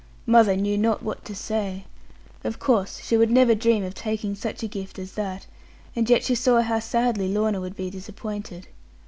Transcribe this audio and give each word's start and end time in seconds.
Mother 0.25 0.55
knew 0.57 0.79
not 0.79 1.03
what 1.03 1.23
to 1.25 1.35
say. 1.35 1.85
Of 2.43 2.57
course 2.57 3.01
she 3.03 3.17
would 3.17 3.29
never 3.29 3.53
dream 3.53 3.83
of 3.83 3.93
taking 3.93 4.33
such 4.33 4.63
a 4.63 4.67
gift 4.67 4.97
as 4.97 5.11
that; 5.11 5.45
and 5.95 6.09
yet 6.09 6.23
she 6.23 6.33
saw 6.33 6.63
how 6.63 6.79
sadly 6.79 7.31
Lorna 7.31 7.61
would 7.61 7.75
be 7.75 7.91
disappointed. 7.91 8.67